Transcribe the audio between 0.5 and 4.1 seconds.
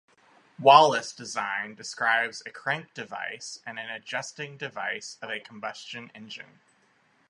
Waulis design describes a crank device and an